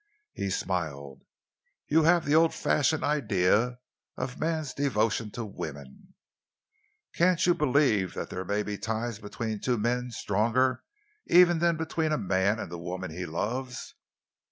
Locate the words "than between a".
11.59-12.17